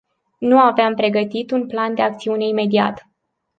[0.39, 3.09] Nu aveam pregătit un plan de acțiune imediat.